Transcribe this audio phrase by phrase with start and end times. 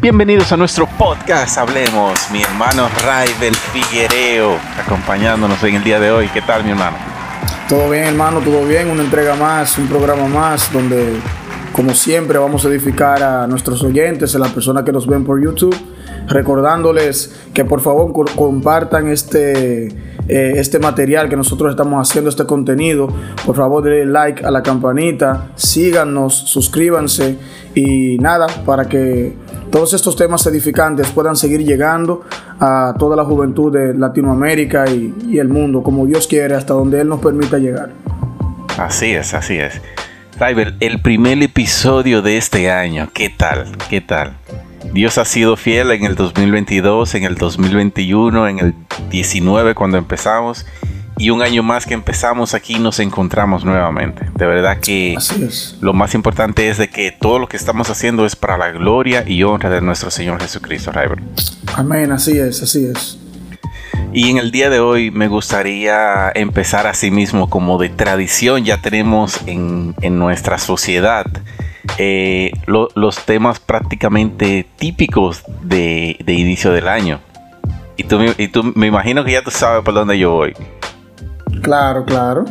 [0.00, 6.26] Bienvenidos a nuestro podcast Hablemos, mi hermano Raibel Figuereo, acompañándonos en el día de hoy.
[6.32, 6.96] ¿Qué tal, mi hermano?
[7.68, 8.88] Todo bien, hermano, todo bien.
[8.88, 11.16] Una entrega más, un programa más, donde,
[11.74, 15.38] como siempre, vamos a edificar a nuestros oyentes, a las personas que nos ven por
[15.38, 15.76] YouTube,
[16.28, 19.88] recordándoles que por favor compartan este,
[20.28, 23.08] eh, este material que nosotros estamos haciendo, este contenido.
[23.44, 27.36] Por favor, denle like a la campanita, síganos, suscríbanse
[27.74, 29.34] y nada, para que
[29.70, 32.24] todos estos temas edificantes puedan seguir llegando
[32.58, 37.08] a toda la juventud de Latinoamérica y, el mundo, como Dios quiere, hasta donde Él
[37.08, 37.90] nos permita llegar.
[38.76, 39.80] Así es, así es.
[40.38, 43.66] Rival, el primer episodio de este año, ¿qué tal?
[43.88, 44.36] ¿Qué tal?
[44.92, 48.74] Dios ha sido fiel en el 2022, en el 2021, en el
[49.10, 50.66] 19 cuando empezamos
[51.20, 54.26] y un año más que empezamos aquí nos encontramos nuevamente.
[54.34, 55.18] De verdad que
[55.82, 59.22] lo más importante es de que todo lo que estamos haciendo es para la gloria
[59.26, 60.90] y honra de nuestro Señor Jesucristo,
[61.74, 63.18] Amén, así es, así es.
[64.14, 68.80] Y en el día de hoy me gustaría empezar así mismo como de tradición, ya
[68.80, 71.26] tenemos en, nuestra sociedad
[71.98, 77.20] eh, los temas prácticamente típicos de, inicio del año.
[77.98, 80.54] Y tú, y tú me imagino que ya tú sabes por dónde yo voy.
[81.62, 82.44] Claro, claro.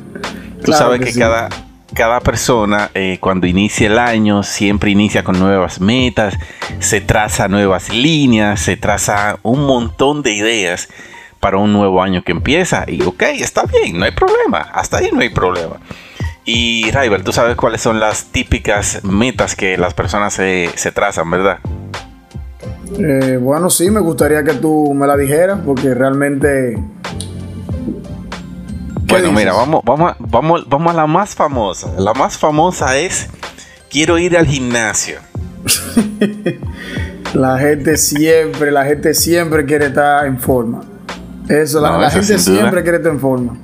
[0.64, 1.48] Tú sabes que, cada,
[1.94, 6.34] cada persona eh, cuando inicia el año siempre inicia con nuevas metas,
[6.80, 10.88] se traza nuevas líneas, se traza un montón de ideas
[11.40, 12.84] para un nuevo año que empieza.
[12.88, 14.58] Y ok, está bien, no hay problema.
[14.58, 15.76] Hasta ahí no hay problema.
[16.44, 21.58] Y Rival, tú sabes cuáles son las típicas metas que las personas se, trazan, ¿verdad?
[22.98, 26.78] Eh, bueno, sí, me gustaría que tú me la dijeras porque realmente
[29.22, 31.88] bueno, mira, vamos, vamos, vamos, vamos a la más famosa.
[31.98, 33.28] La más famosa es
[33.90, 35.18] quiero ir al gimnasio.
[37.34, 40.82] la gente siempre, la gente siempre quiere estar en forma.
[41.48, 43.58] Eso, la, gente siempre quiere estar en forma.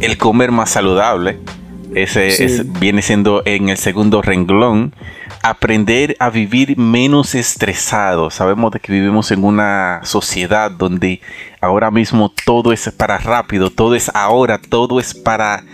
[0.00, 1.38] El comer más saludable.
[1.94, 4.94] Ese viene siendo en el segundo renglón
[5.42, 8.30] aprender a vivir menos estresado.
[8.30, 11.20] Sabemos de que vivimos en una sociedad donde
[11.60, 15.64] ahora mismo todo es para rápido, todo es ahora, todo es para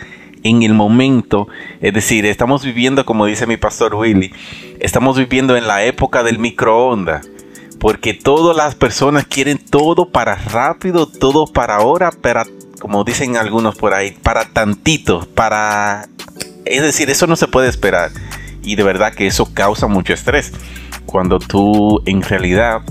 [0.42, 1.48] en el momento.
[1.80, 4.32] Es decir, estamos viviendo, como dice mi pastor Willy,
[4.80, 7.28] estamos viviendo en la época del microondas.
[7.78, 12.44] Porque todas las personas quieren todo para rápido, todo para ahora, para,
[12.80, 16.08] como dicen algunos por ahí, para tantito, para...
[16.64, 18.10] Es decir, eso no se puede esperar
[18.62, 20.52] y de verdad que eso causa mucho estrés.
[21.06, 22.82] Cuando tú en realidad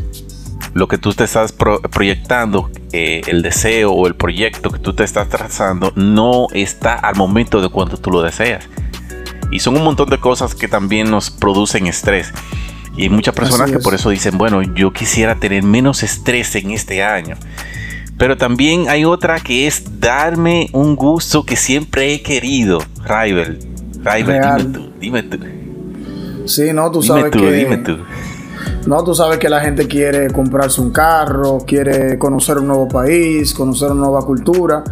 [0.74, 5.04] lo que tú te estás proyectando, eh, el deseo o el proyecto que tú te
[5.04, 8.68] estás trazando, no está al momento de cuando tú lo deseas.
[9.52, 12.32] Y son un montón de cosas que también nos producen estrés.
[12.96, 16.72] Y hay muchas personas que por eso dicen, bueno, yo quisiera tener menos estrés en
[16.72, 17.36] este año.
[18.20, 22.80] Pero también hay otra que es darme un gusto que siempre he querido.
[23.06, 23.60] Rival,
[24.04, 25.38] Rival, dime tú, dime tú.
[26.46, 27.80] Sí, no, tú sabes que.
[28.86, 33.54] No, tú sabes que la gente quiere comprarse un carro, quiere conocer un nuevo país,
[33.54, 34.84] conocer una nueva cultura.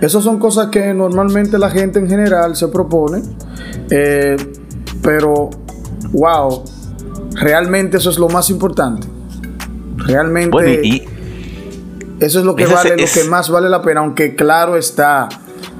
[0.00, 3.22] Esas son cosas que normalmente la gente en general se propone.
[3.90, 4.36] Eh,
[5.02, 5.50] pero,
[6.10, 6.64] wow,
[7.34, 9.06] realmente eso es lo más importante.
[9.98, 11.11] Realmente.
[12.22, 15.28] Eso es lo que vale, lo que más vale la pena, aunque claro está,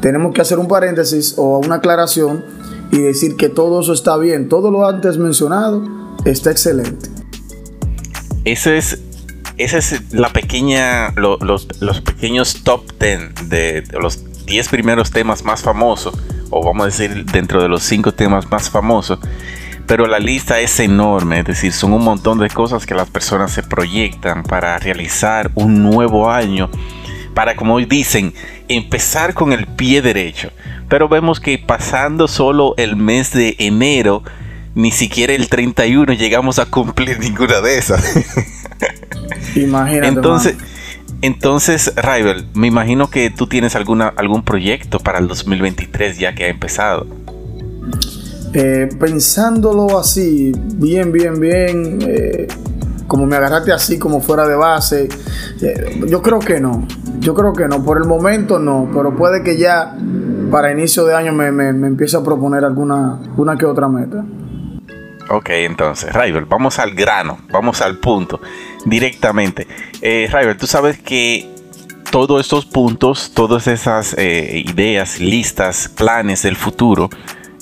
[0.00, 2.44] tenemos que hacer un paréntesis o una aclaración
[2.90, 5.84] y decir que todo eso está bien, todo lo antes mencionado
[6.24, 7.08] está excelente.
[8.44, 8.98] Ese es,
[9.56, 11.66] esa es la pequeña, los,
[12.04, 16.12] pequeños top 10 de, los 10 primeros temas más famosos,
[16.50, 19.20] o vamos a decir dentro de los 5 temas más famosos,
[19.86, 23.52] pero la lista es enorme, es decir, son un montón de cosas que las personas
[23.52, 26.70] se proyectan para realizar un nuevo año,
[27.34, 28.32] para como dicen,
[28.68, 30.50] empezar con el pie derecho.
[30.88, 34.22] Pero vemos que pasando solo el mes de enero,
[34.74, 38.16] ni siquiera el 31 llegamos a cumplir ninguna de esas.
[39.56, 40.08] Imagínate.
[40.08, 40.56] Entonces,
[41.22, 46.44] entonces, Rival, me imagino que tú tienes alguna, algún proyecto para el 2023 ya que
[46.44, 47.06] ha empezado.
[48.54, 52.46] Eh, pensándolo así, bien, bien, bien, eh,
[53.06, 55.08] como me agarraste así, como fuera de base,
[55.62, 56.86] eh, yo creo que no.
[57.18, 57.82] Yo creo que no.
[57.82, 59.96] Por el momento no, pero puede que ya
[60.50, 64.24] para inicio de año me, empiece a proponer alguna una que otra meta.
[65.30, 68.40] Ok, entonces, Rival, vamos al grano, vamos al punto,
[68.84, 69.66] directamente.
[70.02, 70.28] Eh,
[70.58, 71.48] tú sabes que
[72.10, 77.08] todos estos puntos, todas esas ideas, listas, planes del futuro,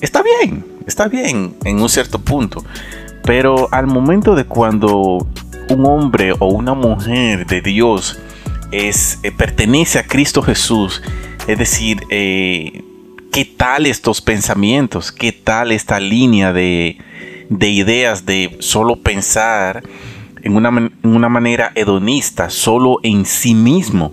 [0.00, 2.62] está bien, está bien en un cierto punto.
[3.22, 5.26] Pero al momento de cuando
[5.70, 8.18] un hombre o una mujer de Dios
[8.72, 11.00] es, eh, pertenece a Cristo Jesús,
[11.46, 12.82] es decir, eh,
[13.32, 15.12] ¿qué tal estos pensamientos?
[15.12, 16.98] ¿Qué tal esta línea de,
[17.48, 19.82] ideas de solo pensar
[20.42, 24.12] en una, en una, manera hedonista, solo en sí mismo?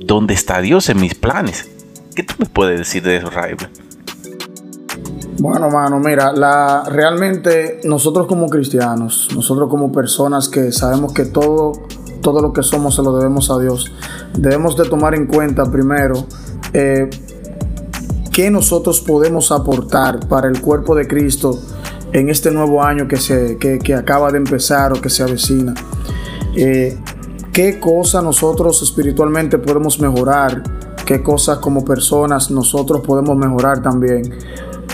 [0.00, 1.70] ¿Dónde está Dios en mis planes?
[2.14, 3.68] ¿Qué tú me puedes decir de eso, Raibel?
[5.40, 11.72] Bueno, mano, mira, la, realmente nosotros como cristianos, nosotros como personas que sabemos que todo,
[12.20, 13.90] todo lo que somos se lo debemos a Dios,
[14.36, 16.26] debemos de tomar en cuenta primero
[16.74, 17.08] eh,
[18.30, 21.58] qué nosotros podemos aportar para el cuerpo de Cristo
[22.12, 25.72] en este nuevo año que, se, que, acaba de empezar o que se avecina.
[26.54, 26.98] Eh,
[27.50, 30.62] qué cosas nosotros espiritualmente podemos mejorar,
[31.06, 34.30] qué cosas como personas nosotros podemos mejorar también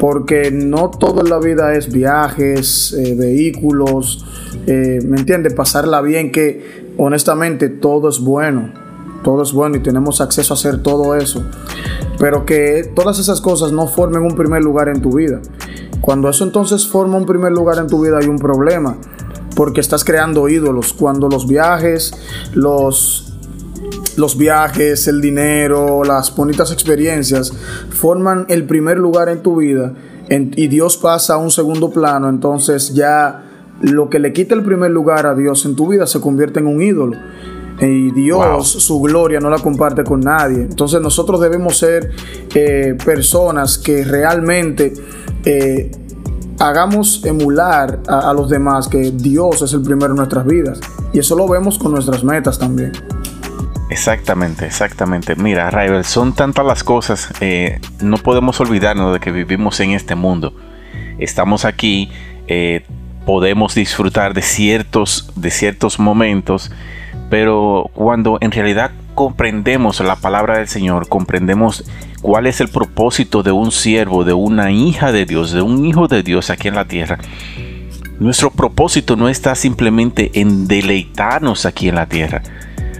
[0.01, 4.25] porque no todo en la vida es viajes, eh, vehículos,
[4.67, 5.55] eh, ¿me entiendes?
[5.55, 8.73] Pasarla bien, que honestamente todo es bueno,
[9.23, 11.45] todo es bueno y tenemos acceso a hacer todo eso,
[12.19, 15.41] pero que todas esas cosas no formen un primer lugar en tu vida.
[16.01, 18.99] Cuando eso entonces forma un primer lugar en tu vida hay un problema,
[19.57, 20.93] porque estás creando ídolos.
[20.93, 22.15] Cuando los viajes,
[22.53, 23.36] los
[24.17, 27.53] los viajes, el dinero, las bonitas experiencias
[27.91, 29.93] forman el primer lugar en tu vida
[30.29, 33.45] y Dios pasa a un segundo plano, entonces ya
[33.81, 36.67] lo que le quita el primer lugar a Dios en tu vida se convierte en
[36.67, 37.17] un ídolo.
[37.79, 40.63] Y Dios, su gloria, no la comparte con nadie.
[40.63, 42.11] Entonces nosotros debemos ser
[42.55, 44.95] eh, personas que realmente
[45.45, 45.91] eh,
[46.59, 50.81] hagamos emular a, a los demás que Dios es el primero en nuestras vidas.
[51.13, 52.93] Y eso lo vemos con nuestras metas también.
[53.89, 55.37] Exactamente, exactamente.
[55.37, 60.15] Mira, Rival, son tantas las cosas, eh, no podemos olvidarnos de que vivimos en este
[60.17, 60.53] mundo.
[61.19, 62.11] Estamos aquí,
[62.49, 62.85] eh,
[63.25, 66.73] podemos disfrutar de ciertos, de ciertos momentos,
[67.31, 71.85] pero cuando en realidad comprendemos la palabra del Señor, comprendemos
[72.23, 76.09] cuál es el propósito de un siervo, de una hija de Dios, de un hijo
[76.09, 77.19] de Dios aquí en la tierra,
[78.19, 82.43] nuestro propósito no está simplemente en deleitarnos aquí en la tierra,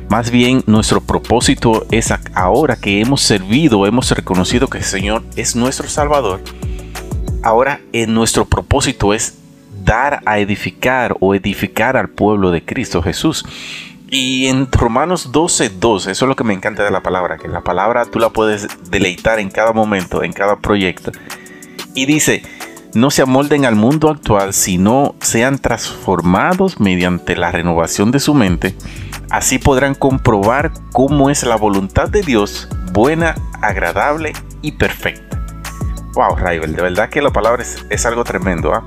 [0.09, 5.57] más bien nuestro propósito es ahora que hemos servido, hemos reconocido que el Señor es
[5.57, 6.41] nuestro Salvador.
[7.43, 9.39] Ahora en nuestro propósito es
[9.85, 13.45] dar a edificar o edificar al pueblo de Cristo Jesús.
[14.09, 17.49] Y en Romanos 12, 12, eso es lo que me encanta de la palabra, que
[17.49, 21.11] la palabra tú la puedes deleitar en cada momento, en cada proyecto.
[21.95, 22.43] Y dice,
[22.97, 28.75] no se amolden al mundo actual, sino sean transformados mediante la renovación de su mente
[29.31, 34.33] Así podrán comprobar cómo es la voluntad de Dios, buena, agradable
[34.63, 35.43] y perfecta.
[36.15, 38.73] Wow, Raibel, de verdad que la palabra es, algo tremendo.
[38.73, 38.87] ¿ah?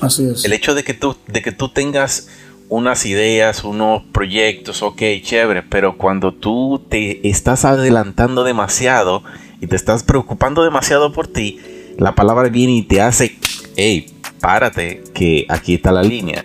[0.00, 0.44] Así es.
[0.44, 2.28] El hecho de que, tú, de que tú tengas
[2.68, 9.24] unas ideas, unos proyectos, ok, chévere, pero cuando tú te estás adelantando demasiado
[9.60, 11.60] y te estás preocupando demasiado por ti,
[11.98, 13.38] la palabra viene y te hace,
[13.76, 14.06] hey,
[14.40, 16.44] párate, que aquí está la línea.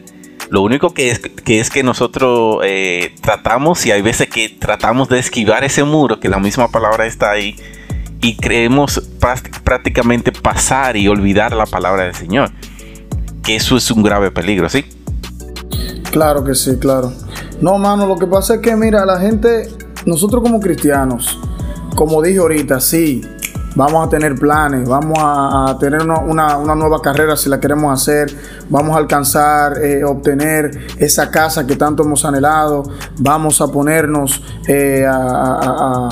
[0.50, 5.08] Lo único que es que, es que nosotros eh, tratamos, y hay veces que tratamos
[5.08, 7.56] de esquivar ese muro, que la misma palabra está ahí,
[8.22, 9.02] y creemos
[9.64, 12.52] prácticamente pasar y olvidar la palabra del Señor.
[13.44, 14.86] Que eso es un grave peligro, ¿sí?
[16.12, 17.14] Claro que sí, claro.
[17.62, 19.70] No, mano, lo que pasa es que, mira, la gente,
[20.06, 21.40] nosotros como cristianos,
[21.96, 23.22] como dije ahorita, sí,
[23.76, 28.36] vamos a tener planes, vamos a, tener una, nueva carrera si la queremos hacer,
[28.70, 32.84] vamos a alcanzar, eh, obtener esa casa que tanto hemos anhelado,
[33.20, 36.10] vamos a ponernos eh, a,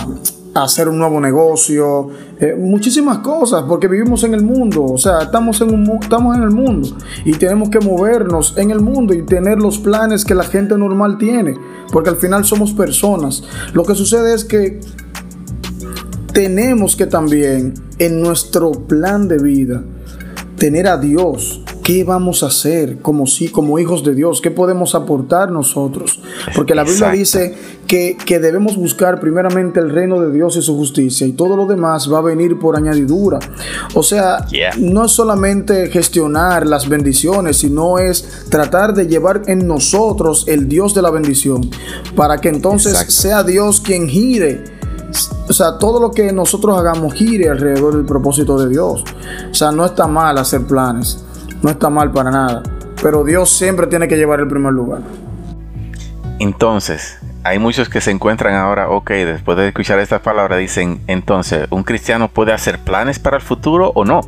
[0.55, 5.61] hacer un nuevo negocio, eh, muchísimas cosas, porque vivimos en el mundo, o sea, estamos
[5.61, 6.89] en, un, estamos en el mundo
[7.23, 11.17] y tenemos que movernos en el mundo y tener los planes que la gente normal
[11.17, 11.55] tiene,
[11.91, 13.43] porque al final somos personas.
[13.73, 14.81] Lo que sucede es que
[16.33, 19.83] tenemos que también en nuestro plan de vida
[20.57, 21.61] tener a Dios.
[21.83, 24.41] ¿Qué vamos a hacer como si, como hijos de Dios?
[24.41, 26.19] ¿Qué podemos aportar nosotros?
[26.55, 27.55] Porque la Biblia dice
[27.87, 32.11] que, debemos buscar primeramente el reino de Dios y su justicia y todo lo demás
[32.13, 33.39] va a venir por añadidura.
[33.95, 34.45] O sea,
[34.77, 40.93] no es solamente gestionar las bendiciones, sino es tratar de llevar en nosotros el Dios
[40.93, 41.71] de la bendición
[42.15, 44.78] para que entonces sea Dios quien gire
[45.47, 49.03] o sea, todo lo que nosotros hagamos gire alrededor del propósito de Dios.
[49.49, 51.25] O sea, no está mal hacer planes,
[51.61, 52.63] no está mal para nada,
[53.01, 55.01] pero Dios siempre tiene que llevar el primer lugar.
[56.39, 61.67] Entonces, hay muchos que se encuentran ahora, ok, después de escuchar estas palabras, dicen, entonces,
[61.69, 64.21] ¿un cristiano puede hacer planes para el futuro o no?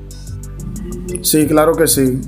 [1.21, 2.19] Sí, claro que sí.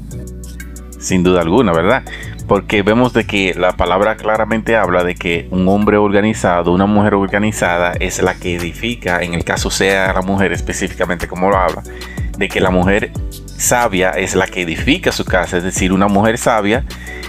[1.00, 2.04] sin duda alguna, ¿verdad?
[2.48, 7.14] Porque vemos de que la palabra claramente habla de que un hombre organizado, una mujer
[7.14, 11.84] organizada es la que edifica, en el caso sea la mujer específicamente como lo habla,
[12.38, 13.12] de que la mujer
[13.58, 16.86] sabia es la que edifica su casa, es decir, una mujer sabia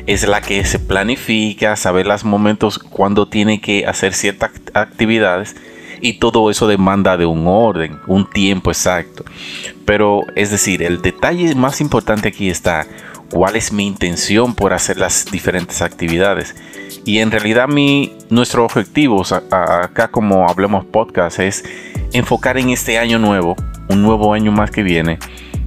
[0.07, 5.57] es la que se planifica, sabe los momentos cuando tiene que hacer ciertas actividades
[6.01, 9.25] y todo eso demanda de un orden, un tiempo exacto.
[9.87, 12.87] Pero es decir, el detalle más importante aquí está
[13.35, 16.55] cuál es mi intención por hacer las diferentes actividades.
[17.05, 21.65] Y en realidad mi, nuestro objetivo acá como Hablemos Podcast es
[22.13, 23.57] enfocar en este año nuevo,
[23.91, 25.19] un nuevo año más que viene,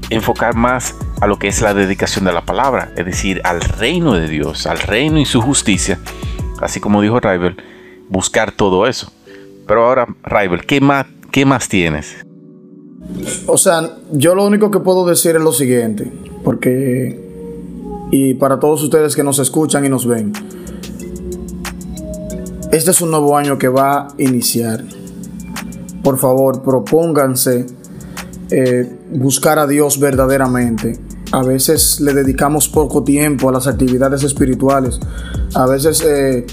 [0.09, 4.13] enfocar más a lo que es la dedicación de la palabra, es decir, al reino
[4.13, 5.99] de Dios, al reino y su justicia,
[6.61, 7.57] así como dijo Rival,
[8.07, 9.11] buscar todo eso.
[9.67, 12.15] Pero ahora, Rival, ¿qué más, qué más tienes?
[13.45, 16.09] O sea, yo lo único que puedo decir es lo siguiente,
[16.45, 17.26] porque,
[18.11, 20.33] y para todos ustedes que nos escuchan y nos ven,
[22.71, 24.83] este es un nuevo año que va a iniciar.
[26.03, 27.65] Por favor, propónganse
[28.51, 30.99] eh, buscar a Dios verdaderamente.
[31.31, 34.99] A veces le dedicamos poco tiempo a las actividades espirituales.
[35.53, 36.45] A veces eh,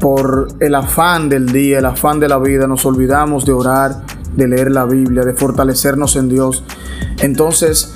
[0.00, 4.04] por el afán del día, el afán de la vida, nos olvidamos de orar,
[4.36, 6.62] de leer la Biblia, de fortalecernos en Dios.
[7.20, 7.94] Entonces,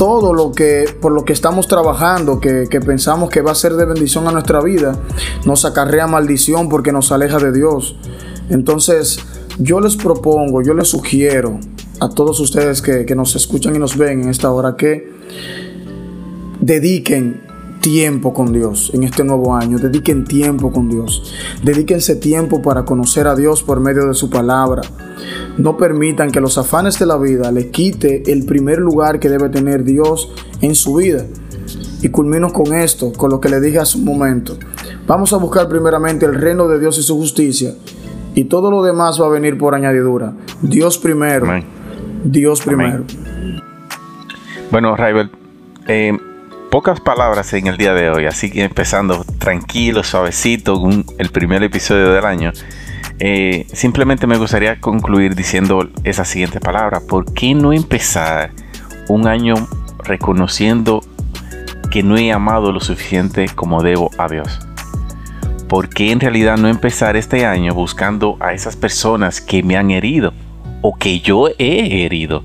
[0.00, 3.74] todo lo que por lo que estamos trabajando, que, que, pensamos que va a ser
[3.74, 4.98] de bendición a nuestra vida,
[5.44, 7.96] nos acarrea maldición porque nos aleja de Dios.
[8.48, 9.18] Entonces,
[9.58, 11.60] yo les propongo, yo les sugiero
[12.00, 15.12] a todos ustedes que, que nos escuchan y nos ven en esta hora que
[16.62, 17.42] dediquen
[17.80, 19.78] tiempo con Dios en este nuevo año.
[19.78, 21.34] Dediquen tiempo con Dios.
[21.62, 24.82] Dedíquense tiempo para conocer a Dios por medio de su palabra.
[25.58, 29.48] No permitan que los afanes de la vida le quite el primer lugar que debe
[29.48, 31.24] tener Dios en su vida.
[32.02, 34.56] Y culmino con esto, con lo que le dije hace un momento.
[35.06, 37.74] Vamos a buscar primeramente el reino de Dios y su justicia.
[38.34, 40.32] Y todo lo demás va a venir por añadidura.
[40.62, 41.46] Dios primero.
[42.24, 43.04] Dios primero.
[44.70, 45.30] Bueno, Raibel,
[45.88, 46.16] eh,
[46.70, 51.64] pocas palabras en el día de hoy, así que empezando tranquilo, suavecito, con el primer
[51.64, 52.52] episodio del año.
[53.18, 57.00] Eh, simplemente me gustaría concluir diciendo esa siguiente palabra.
[57.00, 58.52] ¿Por qué no empezar
[59.08, 59.54] un año
[60.04, 61.00] reconociendo
[61.90, 64.60] que no he amado lo suficiente como debo a Dios?
[65.68, 69.90] ¿Por qué en realidad no empezar este año buscando a esas personas que me han
[69.90, 70.32] herido
[70.82, 72.44] o que yo he herido?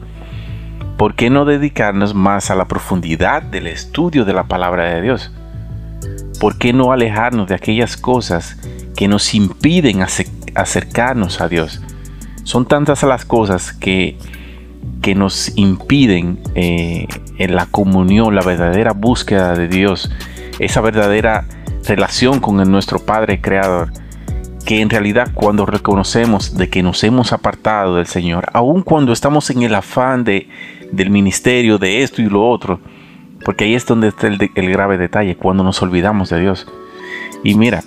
[0.97, 5.31] ¿Por qué no dedicarnos más a la profundidad del estudio de la palabra de Dios?
[6.39, 8.57] ¿Por qué no alejarnos de aquellas cosas
[8.95, 10.01] que nos impiden
[10.55, 11.81] acercarnos a Dios?
[12.43, 14.17] Son tantas las cosas que,
[15.01, 20.11] que nos impiden eh, en la comunión, la verdadera búsqueda de Dios,
[20.59, 21.45] esa verdadera
[21.87, 23.91] relación con nuestro Padre Creador
[24.65, 29.49] que en realidad cuando reconocemos de que nos hemos apartado del Señor, aun cuando estamos
[29.51, 30.49] en el afán de,
[30.91, 32.79] del ministerio, de esto y lo otro,
[33.43, 36.67] porque ahí es donde está el, grave detalle, cuando nos olvidamos de Dios.
[37.43, 37.83] Y mira,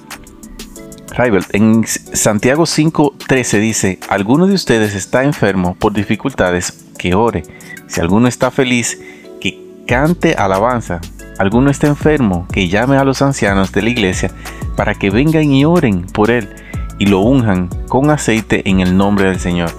[1.11, 7.43] Raibel, en Santiago 5:13 dice, alguno de ustedes está enfermo por dificultades, que ore.
[7.87, 9.01] Si alguno está feliz,
[9.41, 11.01] que cante alabanza.
[11.39, 14.33] Alguno está enfermo, que llame a los ancianos de la iglesia
[14.77, 16.49] para que vengan y oren por él
[16.99, 19.71] y lo unjan con aceite en el nombre del Señor.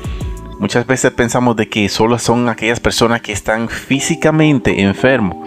[0.59, 5.37] Muchas veces pensamos de que solo son aquellas personas que están físicamente enfermos,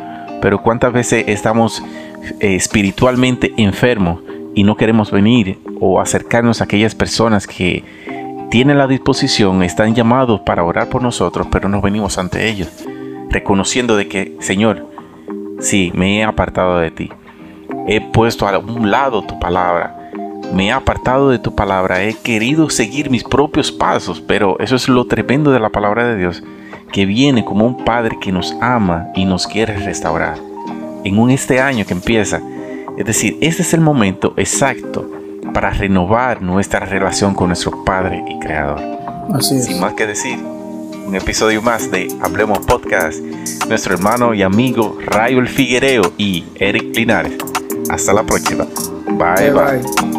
[0.40, 1.82] pero cuántas veces estamos
[2.40, 4.20] eh, espiritualmente enfermos
[4.54, 7.84] y no queremos venir o acercarnos a aquellas personas que
[8.50, 12.68] tienen la disposición, están llamados para orar por nosotros, pero no venimos ante ellos,
[13.28, 14.86] reconociendo de que, Señor,
[15.60, 17.10] sí, me he apartado de ti,
[17.86, 20.01] he puesto a un lado tu palabra,
[20.52, 24.88] me he apartado de tu palabra, he querido seguir mis propios pasos, pero eso es
[24.88, 26.42] lo tremendo de la palabra de Dios,
[26.92, 30.36] que viene como un Padre que nos ama y nos quiere restaurar.
[31.04, 32.40] En un este año que empieza,
[32.96, 35.10] es decir, este es el momento exacto
[35.54, 38.80] para renovar nuestra relación con nuestro Padre y Creador.
[39.34, 39.64] Así es.
[39.64, 43.20] Sin más que decir, un episodio más de Hablemos Podcast,
[43.68, 47.34] nuestro hermano y amigo Rayo Figuereo y Eric Linares.
[47.90, 48.66] Hasta la próxima.
[49.18, 49.50] bye.
[49.50, 49.80] bye.
[49.80, 50.11] bye.